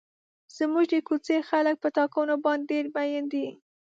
زموږ 0.57 0.85
د 0.93 0.95
کوڅې 1.07 1.37
خلک 1.49 1.75
په 1.83 1.89
ټاکنو 1.97 2.35
باندې 2.45 2.65
ډېر 2.71 2.85
مین 2.95 3.23
دي. 3.33 3.47